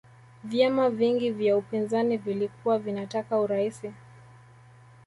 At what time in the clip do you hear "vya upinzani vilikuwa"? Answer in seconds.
1.31-2.79